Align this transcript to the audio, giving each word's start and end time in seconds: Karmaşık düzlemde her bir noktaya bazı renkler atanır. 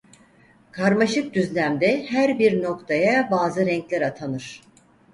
Karmaşık 0.71 1.33
düzlemde 1.33 2.05
her 2.09 2.39
bir 2.39 2.63
noktaya 2.63 3.31
bazı 3.31 3.65
renkler 3.65 4.01
atanır. 4.01 4.61